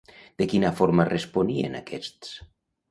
De 0.41 0.47
quina 0.53 0.71
forma 0.79 1.07
responien 1.11 1.81
aquests? 1.83 2.35